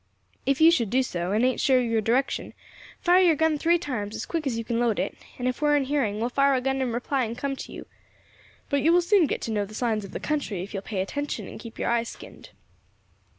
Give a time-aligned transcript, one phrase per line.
[0.47, 2.55] If you should do so, and ain't sure of your direction,
[3.01, 5.69] fire your gun three times, as quick as you can load it, and if we
[5.69, 7.85] are in hearing we will fire a gun in reply and come to you;
[8.67, 10.81] but you will soon get to know the signs of the country if you will
[10.87, 12.49] pay attention and keep your eyes skinned."